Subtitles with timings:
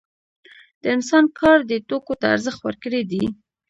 [0.81, 3.23] د انسان کار دې توکو ته ارزښت ورکړی دی